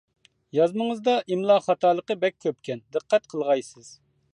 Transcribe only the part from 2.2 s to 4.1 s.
بەك كۆپكەن دىققەت قىلغايسىز.